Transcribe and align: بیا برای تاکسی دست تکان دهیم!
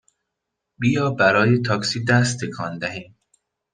بیا 0.79 1.09
برای 1.19 1.61
تاکسی 1.65 1.99
دست 2.05 2.39
تکان 2.45 2.77
دهیم! 2.77 3.15